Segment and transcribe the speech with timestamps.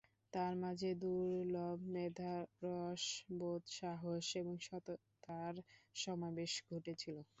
[0.33, 2.33] তার মাঝে দূর্লভ মেধা,
[2.63, 5.55] রসবোধ, সাহস এবং সততার
[5.95, 7.17] সমাবেশ ঘটেছিল।